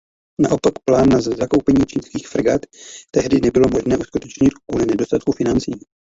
[0.39, 2.61] Naopak plán na zakoupení čínských fregat
[3.11, 5.71] tehdy nebylo možné uskutečnit kvůli nedostatku financí.